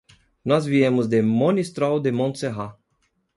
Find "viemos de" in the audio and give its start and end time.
0.65-1.21